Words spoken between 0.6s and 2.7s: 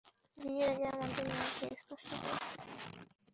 আগে আমাদের মেয়েকে স্পর্শ করেছে!